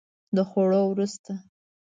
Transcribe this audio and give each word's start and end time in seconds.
د 0.35 0.37
خوړو 0.49 0.81
وروسته 0.87 1.33